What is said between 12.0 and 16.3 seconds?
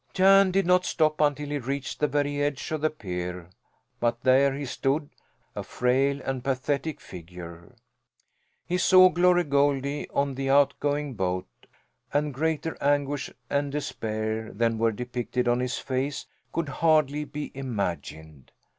and greater anguish and despair than were depicted on his face